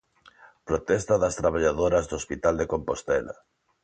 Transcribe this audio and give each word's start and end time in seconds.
Protesta 0.67 1.15
das 1.23 1.37
traballadoras 1.41 2.05
do 2.07 2.15
Hospital 2.19 2.55
de 2.57 2.69
Compostela. 2.73 3.35